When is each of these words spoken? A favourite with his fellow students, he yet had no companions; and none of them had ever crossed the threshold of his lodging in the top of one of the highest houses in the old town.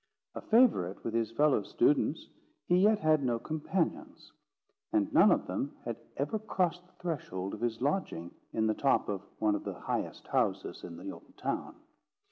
A 0.33 0.41
favourite 0.41 1.03
with 1.03 1.13
his 1.13 1.29
fellow 1.29 1.61
students, 1.61 2.27
he 2.65 2.75
yet 2.77 2.97
had 2.97 3.21
no 3.21 3.37
companions; 3.37 4.31
and 4.91 5.13
none 5.13 5.31
of 5.31 5.45
them 5.45 5.75
had 5.85 5.97
ever 6.17 6.39
crossed 6.39 6.83
the 6.87 6.93
threshold 6.93 7.53
of 7.53 7.61
his 7.61 7.81
lodging 7.83 8.31
in 8.51 8.65
the 8.65 8.73
top 8.73 9.07
of 9.09 9.21
one 9.37 9.53
of 9.53 9.63
the 9.63 9.79
highest 9.81 10.25
houses 10.29 10.83
in 10.83 10.97
the 10.97 11.11
old 11.11 11.37
town. 11.37 11.75